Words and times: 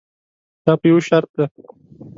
دا 0.65 0.73
په 0.79 0.85
یوه 0.89 1.01
شرط 1.07 1.29
ده. 1.37 1.45